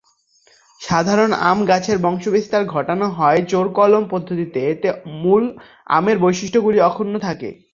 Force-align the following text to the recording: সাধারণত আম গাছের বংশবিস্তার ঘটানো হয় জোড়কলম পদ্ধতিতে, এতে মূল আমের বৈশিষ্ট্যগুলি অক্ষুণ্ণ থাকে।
সাধারণত 0.81 1.33
আম 1.43 1.59
গাছের 1.69 1.97
বংশবিস্তার 2.05 2.63
ঘটানো 2.73 3.07
হয় 3.17 3.39
জোড়কলম 3.51 4.03
পদ্ধতিতে, 4.13 4.59
এতে 4.71 4.87
মূল 5.21 5.43
আমের 5.89 6.17
বৈশিষ্ট্যগুলি 6.23 6.77
অক্ষুণ্ণ 6.81 7.13
থাকে। 7.27 7.49